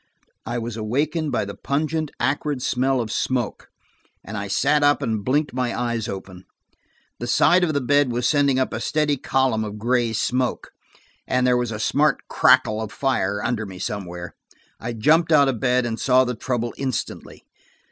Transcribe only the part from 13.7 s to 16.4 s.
somewhere. I jumped out of bed and saw the